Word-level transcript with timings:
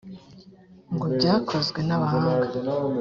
ng 0.95 1.03
byakozwe 1.15 1.79
n 1.87 1.91
abahanga 1.95 2.47